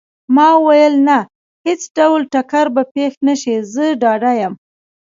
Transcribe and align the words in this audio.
ما 0.35 0.47
وویل: 0.57 0.93
نه، 1.07 1.17
هیڅ 1.65 1.81
ډول 1.97 2.21
ټکر 2.33 2.65
به 2.75 2.83
پېښ 2.93 3.13
نه 3.27 3.33
شي، 3.41 3.55
زه 3.73 3.85
ډاډه 4.01 4.31
یم. 4.41 4.53